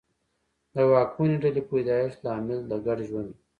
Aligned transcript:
د 0.73 0.75
واکمنې 0.91 1.35
ډلې 1.43 1.61
پیدایښت 1.69 2.19
لامل 2.25 2.59
د 2.67 2.73
ګډ 2.85 2.97
ژوند 3.09 3.29
و 3.31 3.37